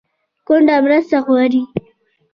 کونډه 0.47 0.75
مرسته 0.83 1.17
غواړي 1.25 1.61